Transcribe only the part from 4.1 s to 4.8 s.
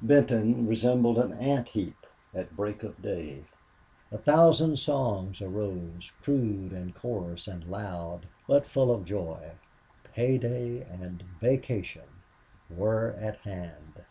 A thousand